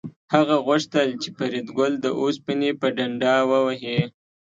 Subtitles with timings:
[0.33, 3.99] هغه غوښتل چې فریدګل د اوسپنې په ډنډه ووهي